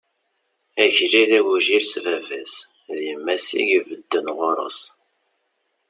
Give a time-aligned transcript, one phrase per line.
[0.83, 2.53] Akli d agujil s baba-s,
[2.95, 4.81] d yemma-s i ibedden ɣur-s.